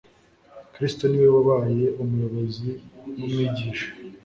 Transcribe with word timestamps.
Kristo 0.73 1.03
ni 1.07 1.17
We 1.21 1.27
wabaye 1.35 1.85
umuyobozi 2.01 2.69
numwigisha 3.15 3.89